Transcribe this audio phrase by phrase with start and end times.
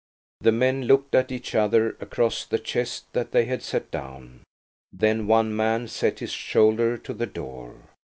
[0.39, 4.39] The men looked at each other across the chest that they had set down.
[4.91, 7.75] Then one man set his shoulder to the door.